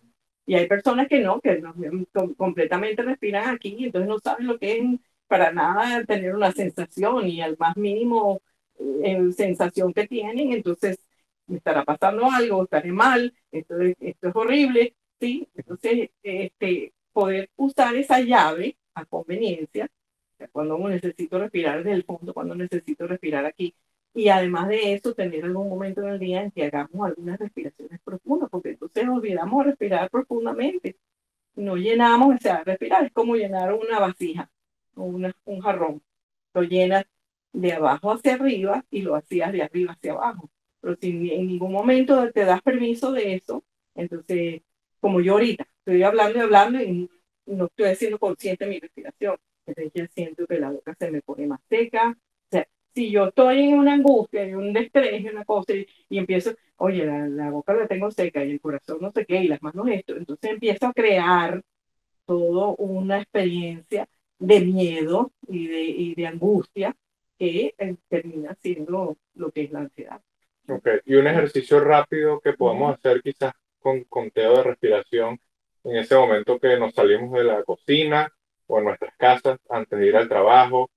[0.47, 1.63] Y hay personas que no, que
[2.37, 4.85] completamente respiran aquí entonces no saben lo que es
[5.29, 8.43] para nada tener una sensación y al más mínimo
[9.03, 10.99] eh, sensación que tienen, entonces
[11.47, 15.49] me estará pasando algo, estaré mal, esto es, esto es horrible, ¿sí?
[15.55, 19.89] Entonces, este, poder usar esa llave a conveniencia,
[20.53, 23.75] cuando necesito respirar desde el fondo, cuando necesito respirar aquí,
[24.15, 28.01] y además de eso, tener algún momento en el día en que hagamos algunas respiraciones
[28.05, 30.97] profundas, porque entonces olvidamos respirar profundamente.
[31.57, 34.51] No llenamos, o sea, respirar es como llenar una vasija
[34.97, 36.03] o una, un jarrón.
[36.55, 37.05] Lo llenas
[37.53, 40.51] de abajo hacia arriba y lo hacías de arriba hacia abajo.
[40.81, 44.63] Pero si en ningún momento te das permiso de eso, entonces,
[45.01, 47.11] como yo ahorita, estoy hablando y hablando y
[47.47, 49.37] no estoy haciendo consciente mi respiración.
[49.67, 52.17] Entonces ya siento que la boca se me pone más seca,
[52.95, 57.05] si yo estoy en una angustia, en un estrés, en una cosa, y, empiezo, oye,
[57.07, 60.17] la, boca la tengo seca y el corazón no sé qué, y las manos esto,
[60.17, 61.63] entonces empiezo a crear
[62.27, 64.07] toda una experiencia
[64.39, 66.97] de miedo y de, y de angustia
[67.39, 70.21] que eh, termina siendo lo que es la ansiedad.
[70.69, 75.41] Ok, y un ejercicio rápido que podamos hacer quizás con conteo de respiración
[75.85, 78.33] en ese momento que nos salimos de la cocina
[78.69, 80.92] o en nuestras casas antes de ir al trabajo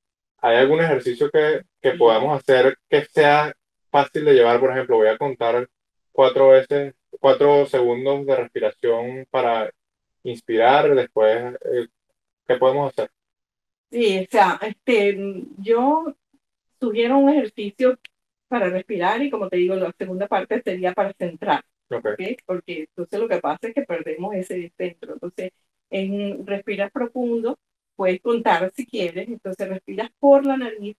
[0.45, 3.51] ¿Hay algún ejercicio que, que podamos hacer que sea
[3.89, 4.60] fácil de llevar?
[4.60, 5.67] Por ejemplo, voy a contar
[6.12, 9.71] cuatro veces, cuatro segundos de respiración para
[10.21, 11.88] inspirar, después, eh,
[12.47, 13.10] ¿qué podemos hacer?
[13.89, 15.17] Sí, o sea, este,
[15.58, 16.15] yo
[16.79, 17.97] sugiero un ejercicio
[18.47, 21.63] para respirar y como te digo, la segunda parte sería para centrar.
[21.89, 22.38] Okay.
[22.45, 25.13] Porque entonces lo que pasa es que perdemos ese centro.
[25.13, 25.53] Entonces,
[25.89, 27.58] en respirar profundo,
[27.95, 30.97] Puedes contar si quieres, entonces respiras por la nariz.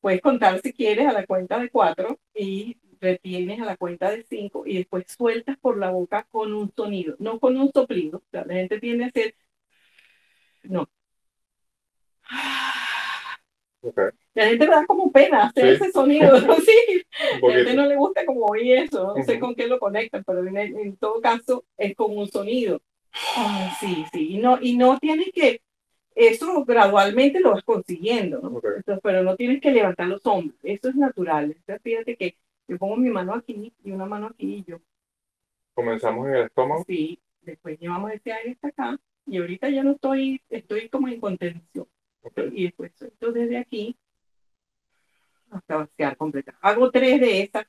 [0.00, 4.24] Puedes contar si quieres a la cuenta de cuatro y retienes a la cuenta de
[4.28, 8.22] cinco y después sueltas por la boca con un sonido, no con un soplido.
[8.32, 9.34] la gente tiende a hacer,
[10.64, 10.88] no.
[14.34, 16.56] La gente me da como pena hacer ese sonido, ¿no?
[16.60, 17.02] Sí,
[17.42, 20.22] a la gente no le gusta como oír eso, no sé con qué lo conectan,
[20.24, 22.80] pero en, en, todo caso es con un sonido.
[23.80, 25.62] Sí, sí, y no, y no tienes que,
[26.14, 28.60] eso gradualmente lo vas consiguiendo, ¿no?
[29.02, 31.44] pero no tienes que levantar los hombros, eso es natural.
[31.46, 32.36] Entonces, fíjate que
[32.68, 34.80] yo pongo mi mano aquí y una mano aquí y yo.
[35.74, 36.84] Comenzamos en el estómago.
[36.86, 41.20] Sí, después llevamos este aire hasta acá y ahorita ya no estoy, estoy como en
[41.20, 41.86] contención.
[42.52, 43.96] Y después suelto desde aquí
[45.50, 46.54] hasta vaciar completa.
[46.60, 47.66] Hago tres de estas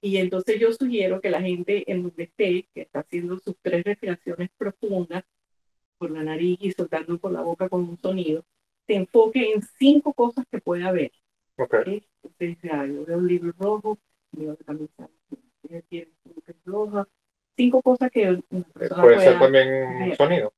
[0.00, 3.84] y entonces yo sugiero que la gente en donde esté, que está haciendo sus tres
[3.84, 5.24] respiraciones profundas
[5.98, 8.44] por la nariz y soltando por la boca con un sonido,
[8.86, 11.10] se enfoque en cinco cosas que pueda ver.
[11.58, 12.04] Okay.
[12.22, 13.98] Entonces, yo veo un libro rojo,
[14.32, 15.08] veo camisa
[16.64, 17.08] roja,
[17.56, 18.40] cinco cosas que
[19.00, 19.68] puede ser también
[20.02, 20.52] un sonido.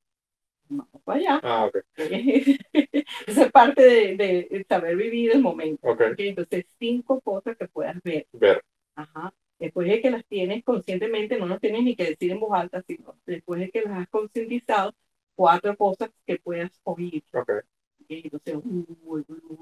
[0.68, 1.40] Vamos para allá.
[1.42, 2.58] Ah, okay.
[3.26, 4.16] Esa es parte de,
[4.50, 5.88] de, saber vivir el momento.
[5.88, 6.28] Okay.
[6.28, 8.26] Entonces, cinco cosas que puedas ver.
[8.32, 8.62] Ver.
[8.98, 9.32] Ajá.
[9.60, 12.82] Después de que las tienes conscientemente, no las tienes ni que decir en voz alta,
[12.82, 14.92] sino después de que las has concientizado,
[15.36, 17.22] cuatro cosas que puedas oír.
[17.32, 17.60] Okay.
[18.08, 18.56] Entonces,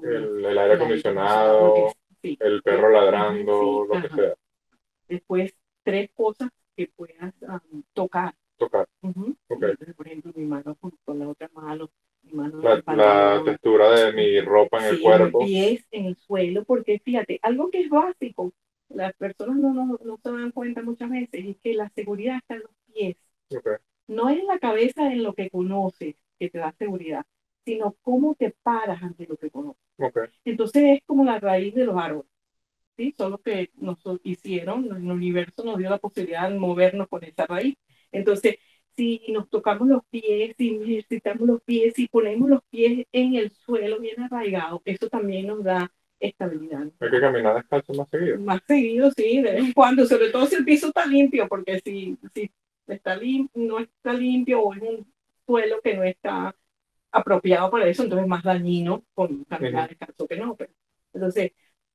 [0.03, 4.33] el, aire acondicionado, el perro ladrando, lo que sea.
[5.07, 7.33] Después, tres cosas que puedas
[7.93, 8.33] tocar.
[8.57, 8.87] Tocar.
[9.95, 11.91] por ejemplo, mi mano con, la otra mano.
[12.23, 15.39] Mi mano la, la textura de mi ropa en el cuerpo.
[15.39, 18.51] Pies en el suelo, porque fíjate, algo que es básico,
[18.97, 22.55] las personas no, no, no, se dan cuenta muchas veces, es que la seguridad está
[22.55, 23.15] en los pies.
[24.07, 27.25] No es la cabeza en lo que conoces que te da seguridad,
[27.63, 29.81] sino cómo te paras ante lo que conoces.
[30.45, 32.31] Entonces es como la raíz de los árboles.
[32.97, 33.13] ¿sí?
[33.17, 37.45] Son los que nos hicieron, el universo nos dio la posibilidad de movernos con esa
[37.45, 37.75] raíz.
[38.11, 38.55] Entonces,
[38.95, 43.51] si nos tocamos los pies, si ejercitamos los pies, si ponemos los pies en el
[43.51, 46.87] suelo bien arraigado, eso también nos da estabilidad.
[46.99, 48.39] Hay que caminar descalzo más seguido.
[48.39, 51.79] Más seguido, sí, de vez en cuando, sobre todo si el piso está limpio, porque
[51.79, 52.51] si, si
[52.87, 53.19] está
[53.55, 55.13] no está limpio o es un
[55.45, 56.55] suelo que no está
[57.11, 60.55] apropiado para eso, entonces es más dañino con caminar descalzo que no.
[60.55, 60.71] Pero,
[61.13, 61.51] entonces,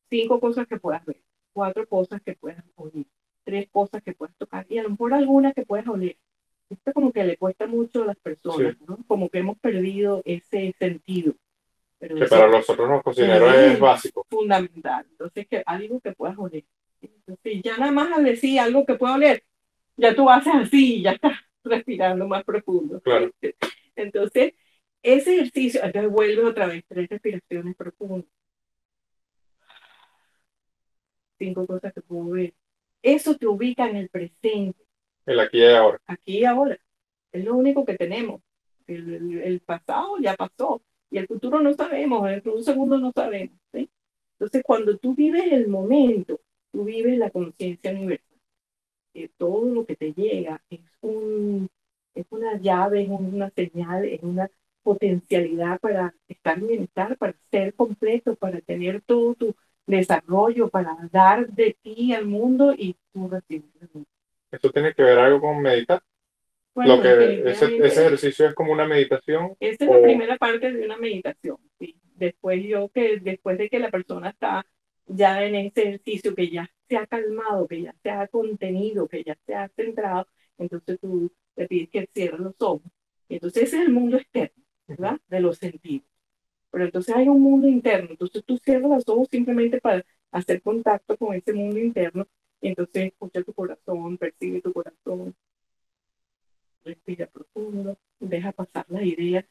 [0.08, 1.20] cinco cosas que puedas ver,
[1.52, 3.06] cuatro cosas que puedas oír,
[3.44, 6.16] tres cosas que puedas tocar y a lo mejor alguna que puedas oler.
[6.70, 8.98] Esto como que le cuesta mucho a las personas, ¿no?
[9.06, 11.34] Como que hemos perdido ese sentido.
[12.02, 14.26] Pero que para nosotros los cocineros es, básico.
[14.28, 15.06] Fundamental.
[15.08, 16.64] Entonces, que algo que puedas oler.
[17.00, 19.44] Entonces, ya nada más al decir algo que pueda oler,
[19.96, 23.00] ya tú haces así y ya estás respirando más profundo.
[23.02, 23.30] Claro.
[23.94, 24.54] Entonces,
[25.00, 28.26] ese ejercicio, entonces vuelve otra vez, tres respiraciones profundas.
[31.38, 32.52] Cinco cosas que puedo ver.
[33.00, 34.84] Eso te ubica en el presente.
[35.24, 36.00] El aquí y ahora.
[36.06, 36.76] Aquí y ahora.
[37.30, 38.42] Es lo único que tenemos.
[38.88, 40.82] El, el, pasado ya pasó.
[41.12, 42.24] Y el futuro no sabemos.
[42.24, 43.58] Dentro de un segundo no sabemos.
[43.72, 43.88] ¿sí?
[44.32, 46.40] Entonces, cuando tú vives el momento,
[46.72, 48.38] tú vives la conciencia universal.
[49.12, 51.68] Que todo lo que te llega es, un,
[52.14, 54.50] es una llave, es una señal, es una
[54.82, 59.54] potencialidad para estar en bienestar, para ser completo, para tener todo tu
[59.86, 64.08] desarrollo, para dar de ti al mundo y tú recibes el mundo.
[64.50, 66.02] ¿Esto tiene que ver algo con meditar?
[66.74, 69.54] Lo que ese, ese, ejercicio es como una meditación.
[69.60, 71.58] Esa es la primera parte de una meditación.
[71.78, 71.96] ¿sí?
[72.14, 74.64] Después yo que después de que la persona está
[75.06, 79.22] ya en ese ejercicio, que ya se ha calmado, que ya se ha contenido, que
[79.22, 82.82] ya se ha centrado, entonces tú te pides que cierre los ojos.
[83.28, 84.62] Y entonces ese es el mundo externo.
[84.86, 85.20] ¿verdad?
[85.28, 86.06] De los sentidos.
[86.70, 91.16] Pero entonces hay un mundo interno, entonces tú cierras los ojos simplemente para hacer contacto
[91.16, 92.26] con ese mundo interno
[92.60, 95.34] y entonces escucha tu corazón, percibe tu corazón,
[96.84, 99.44] respira profundo, deja pasar las ideas,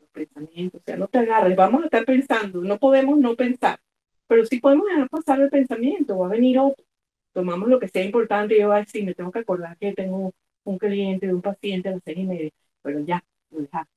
[0.00, 3.80] los pensamientos, o sea, no te agarres, vamos a estar pensando, no podemos no pensar,
[4.26, 6.84] pero sí podemos dejar pasar el pensamiento, va a venir otro,
[7.32, 10.32] tomamos lo que sea importante yo voy a decir, me tengo que acordar que tengo
[10.64, 12.50] un cliente, un paciente a las seis y media,
[12.82, 13.92] pero ya, lo dejaste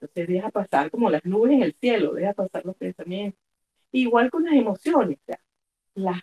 [0.00, 3.40] entonces deja pasar como las nubes en el cielo, deja pasar los pensamientos.
[3.92, 5.18] Igual con las emociones,
[5.94, 6.20] las,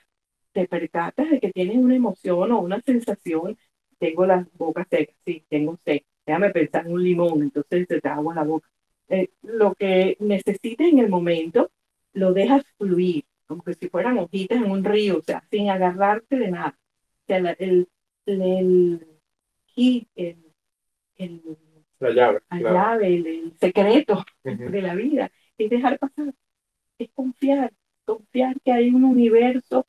[0.52, 3.58] te percatas de que tienes una emoción o una sensación,
[4.04, 8.36] tengo la boca seca, sí, tengo sed, déjame pensar en un limón, entonces te agua
[8.36, 8.68] la boca.
[9.08, 11.72] Eh, lo que necesites en el momento,
[12.12, 16.36] lo dejas fluir, como que si fueran hojitas en un río, o sea, sin agarrarte
[16.36, 16.78] de nada.
[16.78, 17.88] O sea, el,
[18.26, 19.08] el,
[20.18, 20.38] el,
[21.16, 21.58] el
[22.00, 23.08] la llave.
[23.08, 25.32] el, secreto de la vida.
[25.58, 26.34] Es dejar pasar,
[26.98, 27.72] es confiar,
[28.04, 29.88] confiar que hay un universo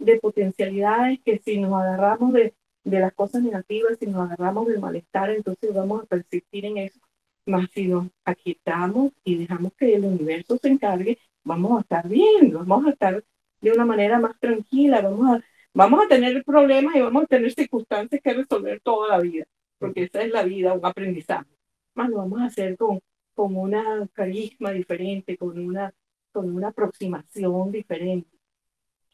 [0.00, 4.80] de potencialidades que si nos agarramos de, de las cosas negativas, si nos agarramos del
[4.80, 7.00] malestar, entonces vamos a persistir en eso.
[7.46, 12.52] Más si nos aquietamos y dejamos que el universo se encargue, vamos a estar bien,
[12.52, 13.24] vamos a estar
[13.60, 17.52] de una manera más tranquila, vamos a, vamos a tener problemas y vamos a tener
[17.52, 19.46] circunstancias que resolver toda la vida
[19.82, 21.50] porque esa es la vida, un aprendizaje.
[21.94, 23.00] Más lo vamos a hacer con,
[23.34, 25.92] con una carisma diferente, con una,
[26.30, 28.30] con una aproximación diferente.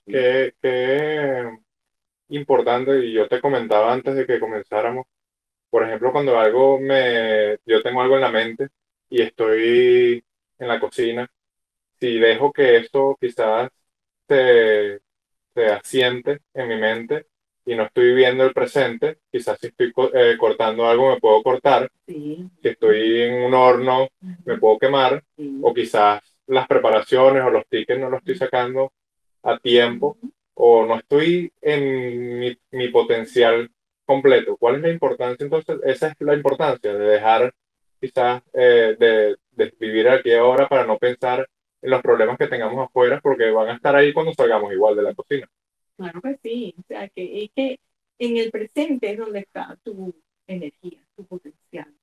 [0.05, 1.59] Qué, qué
[2.31, 5.07] importante, y yo te comentaba antes de que comenzáramos,
[5.71, 8.69] por ejemplo, cuando algo me, yo tengo algo en la mente
[9.11, 10.25] y estoy
[10.59, 11.31] en la cocina,
[12.01, 13.71] si dejo que esto quizás
[14.29, 15.01] se,
[15.55, 17.27] se asiente en mi mente,
[17.69, 21.91] y no estoy viviendo el presente, quizás si estoy eh, cortando algo me puedo cortar,
[22.07, 24.09] si estoy en un horno
[24.47, 25.23] me puedo quemar,
[25.61, 28.91] o quizás las preparaciones o los tickets no los estoy sacando
[29.43, 30.17] a tiempo,
[30.61, 33.71] o no estoy en mi, mi, potencial
[34.05, 34.57] completo.
[34.57, 35.45] ¿Cuál es la importancia?
[35.45, 37.55] Entonces, esa es la importancia de dejar
[38.01, 41.49] quizás eh, de, de vivir aquí ahora para no pensar
[41.81, 45.03] en los problemas que tengamos afuera, porque van a estar ahí cuando salgamos igual de
[45.03, 45.49] la cocina.
[45.97, 47.79] Claro que sí, o sea, que es que
[48.19, 50.13] en el presente es donde está tu
[50.49, 51.95] energía, tu potencial,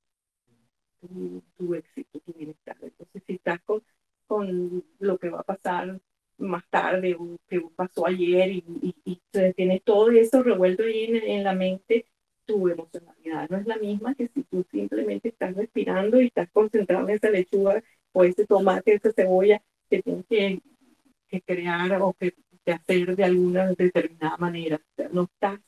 [1.58, 2.78] tu, éxito, tu bienestar.
[2.80, 3.82] Entonces, si estás con,
[4.26, 6.00] con, lo que va a pasar
[6.38, 9.20] más tarde o que pasó ayer y, y,
[9.54, 12.06] tienes todo eso revuelto ahí en, la mente,
[12.44, 17.08] tu emocionalidad no es la misma que si tú simplemente estás respirando y estás concentrado
[17.08, 20.60] en esa lechuga o ese tomate, esa cebolla que tienes que,
[21.28, 22.34] que crear o que
[22.64, 24.76] de hacer de alguna determinada manera.
[24.76, 25.60] O sea, no estás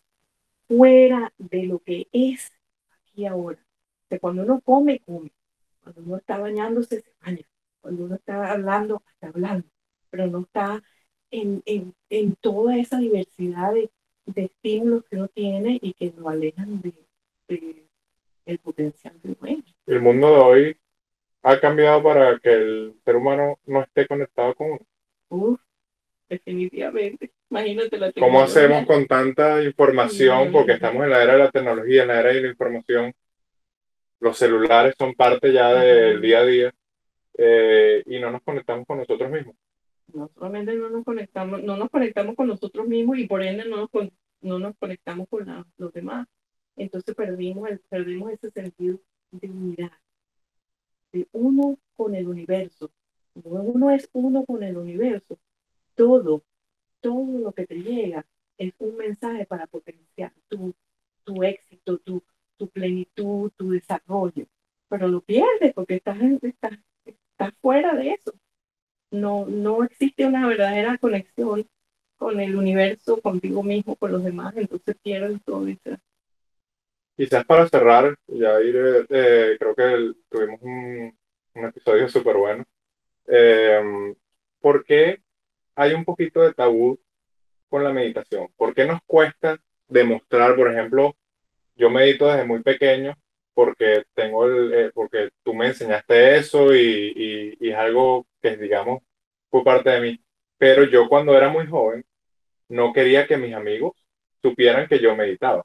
[0.67, 2.53] fuera de lo que es
[2.91, 3.59] aquí ahora.
[3.61, 5.33] O sea, cuando uno come, come.
[5.83, 7.47] Cuando uno está bañándose, se baña.
[7.81, 9.69] Cuando uno está hablando, está hablando.
[10.11, 10.83] Pero no está
[11.31, 13.91] en, en, en toda esa diversidad de,
[14.27, 16.93] de, estímulos que uno tiene y que lo alejan de,
[17.49, 17.85] de
[18.47, 20.77] el potencial de uno El mundo de hoy
[21.43, 24.87] ha cambiado para que el ser humano no esté conectado con uno.
[25.29, 25.61] Uf,
[26.29, 27.31] definitivamente.
[27.51, 30.53] Imagínate la ¿Cómo hacemos con tanta información?
[30.53, 33.13] Porque estamos en la era de la tecnología, en la era de la información.
[34.21, 36.75] los celulares son parte ya del día a día
[37.39, 39.55] eh, y no nos conectamos con nosotros mismos.
[40.13, 43.91] No no nos conectamos, no nos conectamos con nosotros mismos y por ende no nos,
[44.41, 45.47] no nos conectamos con
[45.77, 46.27] los demás.
[46.77, 49.01] Entonces perdimos, el, perdimos ese sentido
[49.33, 49.93] de unidad,
[51.13, 52.91] de uno con el universo.
[53.35, 55.39] uno es uno con el universo,
[55.95, 56.43] todo,
[57.01, 58.25] todo lo que te llega
[58.57, 60.75] es un mensaje para potenciar tu,
[61.25, 62.23] tu éxito, tu,
[62.57, 64.47] tu plenitud, tu desarrollo.
[64.89, 68.33] Pero lo pierdes porque estás, estás, estás fuera de eso.
[69.11, 71.67] No, no existe una verdadera conexión
[72.17, 75.97] con el universo, contigo mismo, con los demás, entonces pierdes todo eso.
[77.17, 81.19] Quizás para cerrar, ya ir, eh, creo que tuvimos un,
[81.55, 82.65] un episodio súper bueno.
[83.27, 84.15] Eh,
[84.61, 85.21] ¿Por qué
[85.75, 86.99] hay un poquito de tabú
[87.69, 88.49] con la meditación?
[88.57, 91.17] ¿Por qué nos cuesta demostrar, por ejemplo,
[91.77, 93.15] yo medito desde muy pequeño
[93.55, 99.03] porque tengo el, eh, porque tú me enseñaste eso y, y, es algo que, digamos,
[99.51, 100.21] fue parte de mí.
[100.59, 102.05] Pero yo cuando era muy joven,
[102.69, 103.93] no quería que mis amigos
[104.43, 105.65] supieran que yo meditaba.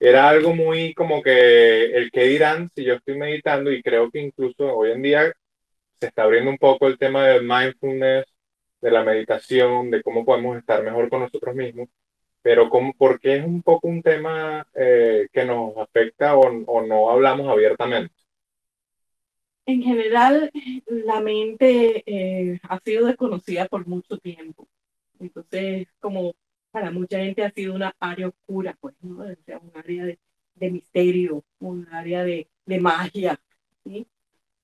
[0.00, 4.20] Era algo muy como que el que dirán si yo estoy meditando y creo que
[4.20, 5.32] incluso hoy en día
[6.00, 8.26] se está abriendo un poco el tema del mindfulness,
[8.80, 11.88] de la meditación, de cómo podemos estar mejor con nosotros mismos,
[12.42, 17.48] pero como, porque es un poco un tema eh, que nos afecta o no hablamos
[17.48, 18.14] abiertamente.
[19.68, 20.50] En general,
[20.86, 24.66] la mente eh, ha sido desconocida por mucho tiempo.
[25.20, 26.34] Entonces, como
[26.70, 29.22] para mucha gente ha sido una área oscura, pues, ¿no?
[29.24, 30.18] O sea, un área de,
[30.54, 33.40] de misterio, un área de, de magia.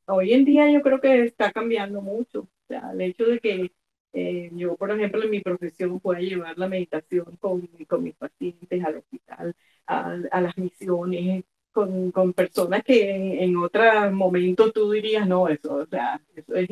[0.06, 2.40] Hoy en día yo creo que está cambiando mucho.
[2.42, 3.72] O sea, el hecho de que
[4.12, 8.84] eh, yo, por ejemplo, en mi profesión pueda llevar la meditación con, con mis pacientes
[8.84, 9.54] al hospital,
[9.86, 11.44] a, a las misiones,
[11.74, 16.54] con, con, personas que en, en otro momento tú dirías, no, eso, o sea, eso
[16.54, 16.68] es,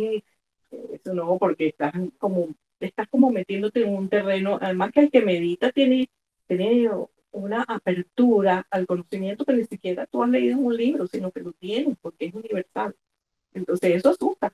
[0.92, 2.48] eso no, porque estás como,
[2.80, 6.09] estás como metiéndote en un terreno, además que el que medita tiene,
[6.46, 6.88] tiene
[7.32, 11.40] una apertura al conocimiento que ni siquiera tú has leído en un libro, sino que
[11.40, 12.94] lo tienes, porque es universal.
[13.55, 14.53] Entonces eso asusta.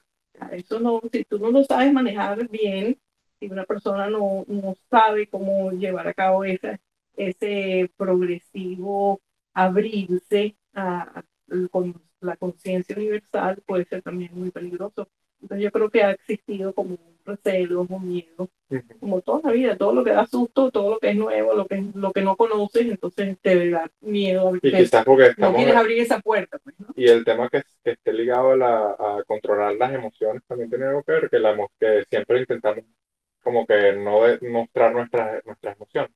[0.53, 2.99] Eso no, si tú no lo sabes manejar bien,
[3.39, 6.81] si una persona no, no sabe cómo llevar a cabo ese,
[7.17, 9.21] ese progresivo
[9.65, 11.23] abrirse a,
[11.71, 15.09] con la conciencia universal, puede ser también muy peligroso.
[15.41, 18.49] Entonces yo creo que ha existido como un recelo, un miedo,
[18.99, 21.67] como toda la vida, todo lo que da susto, todo lo que es nuevo, lo
[21.67, 24.57] que, lo que no conoces, entonces te da miedo.
[24.61, 26.59] Y quizás porque no quieres abrir esa puerta.
[26.59, 30.87] Pues, Y el tema que, esté ligado a, la, a, controlar las emociones también tiene
[30.87, 32.85] algo que ver, que, la, que siempre intentamos
[33.43, 36.11] como que no mostrar nuestras, nuestras emociones.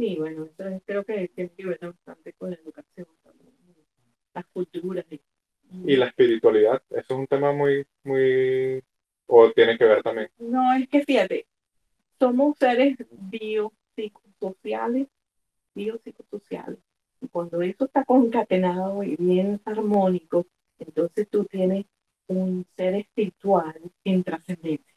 [0.00, 3.06] Sí, bueno, eso creo que tiene que ver bastante con la educación,
[4.32, 5.04] las culturas.
[5.10, 5.20] Y,
[5.92, 8.82] y la espiritualidad, eso es un tema muy, muy,
[9.26, 10.30] o tiene que ver también.
[10.38, 11.46] No, es que fíjate,
[12.18, 15.08] somos seres biopsicosociales,
[15.74, 16.78] biopsicosociales.
[17.20, 20.46] Y cuando eso está concatenado y bien armónico,
[20.78, 21.84] entonces tú tienes
[22.26, 24.94] un ser espiritual en trascendencia.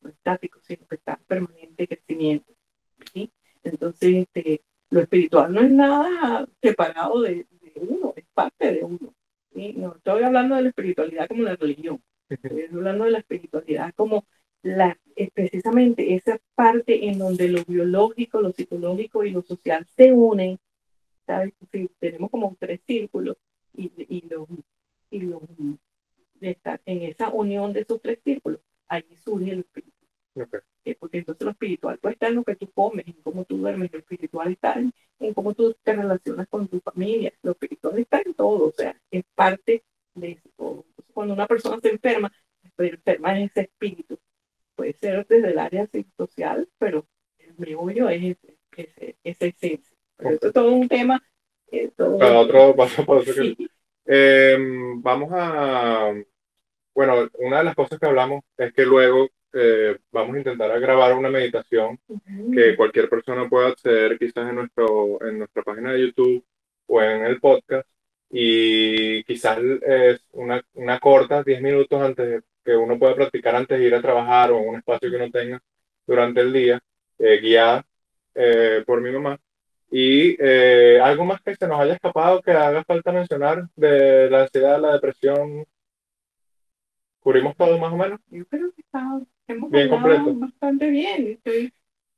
[0.00, 2.52] No estático, sino que está en permanente crecimiento.
[3.12, 3.30] ¿sí?
[3.64, 9.14] Entonces, este, lo espiritual no es nada separado de, de uno, es parte de uno.
[9.54, 14.24] No estoy hablando de la espiritualidad como la religión, estoy hablando de la espiritualidad como
[14.62, 14.98] la,
[15.32, 20.58] precisamente esa parte en donde lo biológico, lo psicológico y lo social se unen.
[21.26, 21.52] ¿sabes?
[21.98, 23.36] tenemos como tres círculos
[23.72, 24.46] y, y, lo,
[25.10, 25.42] y lo,
[26.40, 29.92] en esa unión de esos tres círculos, ahí surge el espíritu.
[30.86, 33.56] Eh, porque entonces lo espiritual pues, está en lo que tú comes, en cómo tú
[33.56, 34.92] duermes, lo espiritual está en,
[35.32, 39.24] cómo tú te relacionas con tu familia, lo espiritual está en todo, o sea, es
[39.34, 39.82] parte
[40.14, 40.84] de eso.
[41.14, 42.30] cuando una persona se enferma,
[42.76, 44.18] se enferma en ese espíritu.
[44.76, 47.06] Puede ser desde el área social, pero
[47.38, 48.36] el meollo es
[48.76, 49.96] ese, esa esencia.
[50.16, 51.22] Pero eso es todo un tema.
[51.70, 53.30] Eh, Cada otro paso paso.
[54.04, 56.12] Em, vamos a.
[56.94, 61.14] Bueno, una de las cosas que hablamos es que luego eh, vamos a intentar grabar
[61.14, 61.98] una meditación
[62.52, 66.44] que cualquier persona pueda acceder quizás en, nuestro, en nuestra página de YouTube
[66.86, 67.86] o en el podcast
[68.30, 73.86] y quizás es una, una corta, 10 minutos antes que uno pueda practicar antes de
[73.86, 75.62] ir a trabajar o en un espacio que uno tenga
[76.06, 76.80] durante el día,
[77.18, 77.86] eh, guiada
[78.34, 79.38] eh, por mi mamá.
[79.90, 80.36] Y
[81.00, 84.94] algo más que se nos haya escapado que haga falta mencionar de la ansiedad, la
[84.94, 85.64] depresión,
[87.24, 88.20] ¿Cubrimos todo más o menos?
[88.30, 89.18] Yo creo que está,
[89.48, 90.34] hemos bien completo.
[90.34, 91.28] bastante bien.
[91.28, 91.72] Estoy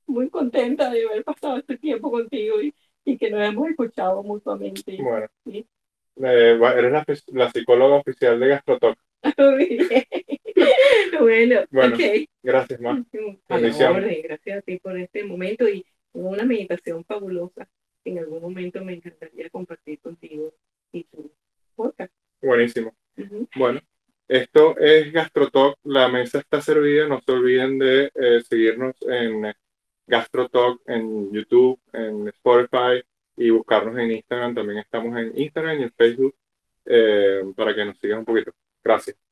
[0.04, 4.98] muy contenta de haber pasado este tiempo contigo y, y que nos hemos escuchado mutuamente.
[5.00, 5.28] Bueno.
[5.46, 8.98] Eh, eres la, la, psicóloga oficial de GastroTalk.
[11.20, 12.28] bueno, bueno okay.
[12.42, 13.04] gracias, Ma.
[13.48, 17.68] gracias a ti por este momento y una meditación fabulosa.
[18.04, 20.52] En algún momento me encantaría compartir contigo
[20.90, 21.30] y tu
[21.76, 22.12] podcast.
[22.42, 22.92] Buenísimo.
[23.54, 23.80] Bueno,
[24.28, 25.78] esto es GastroTalk.
[25.84, 27.06] La mesa está servida.
[27.08, 29.52] No se olviden de eh, seguirnos en
[30.06, 33.02] GastroTalk en YouTube, en Spotify
[33.36, 34.54] y buscarnos en Instagram.
[34.54, 36.34] También estamos en Instagram y en Facebook
[36.86, 38.52] eh, para que nos sigan un poquito.
[38.82, 39.25] Gracias.